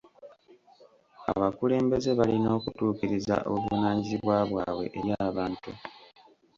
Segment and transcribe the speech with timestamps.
[1.33, 5.69] Abakulembeze balina okutuukiriza obuvunaanyizibwa bwabwe eri abantu.